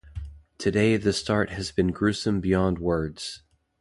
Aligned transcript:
Today 0.57 0.97
the 0.97 1.13
start 1.13 1.51
had 1.51 1.71
been 1.75 1.89
gruesome 1.91 2.41
beyond 2.41 2.79
words. 2.79 3.43